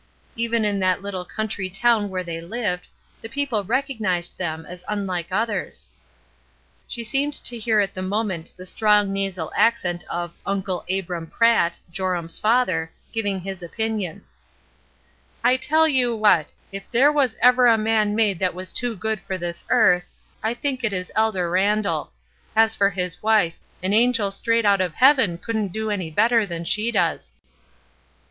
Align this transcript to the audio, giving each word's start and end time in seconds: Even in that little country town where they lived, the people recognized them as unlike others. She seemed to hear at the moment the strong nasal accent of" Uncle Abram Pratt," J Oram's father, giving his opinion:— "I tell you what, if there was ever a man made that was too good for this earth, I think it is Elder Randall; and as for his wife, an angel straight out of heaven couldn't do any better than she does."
Even 0.35 0.65
in 0.65 0.79
that 0.79 1.03
little 1.03 1.23
country 1.25 1.69
town 1.69 2.09
where 2.09 2.23
they 2.23 2.41
lived, 2.41 2.87
the 3.21 3.29
people 3.29 3.63
recognized 3.63 4.35
them 4.35 4.65
as 4.65 4.83
unlike 4.87 5.27
others. 5.29 5.89
She 6.87 7.03
seemed 7.03 7.35
to 7.43 7.55
hear 7.59 7.79
at 7.79 7.93
the 7.93 8.01
moment 8.01 8.51
the 8.57 8.65
strong 8.65 9.13
nasal 9.13 9.51
accent 9.55 10.03
of" 10.09 10.33
Uncle 10.53 10.85
Abram 10.89 11.27
Pratt," 11.27 11.79
J 11.91 12.01
Oram's 12.01 12.39
father, 12.39 12.91
giving 13.13 13.41
his 13.41 13.61
opinion:— 13.61 14.23
"I 15.43 15.55
tell 15.55 15.87
you 15.87 16.15
what, 16.15 16.51
if 16.71 16.89
there 16.89 17.11
was 17.11 17.35
ever 17.39 17.67
a 17.67 17.77
man 17.77 18.15
made 18.15 18.39
that 18.39 18.55
was 18.55 18.73
too 18.73 18.95
good 18.95 19.19
for 19.19 19.37
this 19.37 19.63
earth, 19.69 20.09
I 20.41 20.55
think 20.55 20.83
it 20.83 20.93
is 20.93 21.11
Elder 21.15 21.47
Randall; 21.47 22.11
and 22.55 22.63
as 22.65 22.75
for 22.75 22.89
his 22.89 23.21
wife, 23.21 23.59
an 23.83 23.93
angel 23.93 24.31
straight 24.31 24.65
out 24.65 24.81
of 24.81 24.95
heaven 24.95 25.37
couldn't 25.37 25.71
do 25.71 25.91
any 25.91 26.09
better 26.09 26.43
than 26.47 26.65
she 26.65 26.89
does." 26.91 27.35